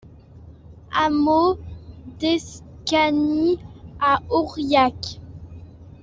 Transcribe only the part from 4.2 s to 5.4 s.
Aurillac